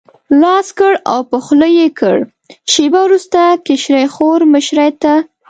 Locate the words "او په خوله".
1.11-1.67